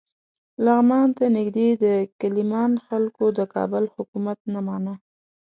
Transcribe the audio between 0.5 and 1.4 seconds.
لغمان ته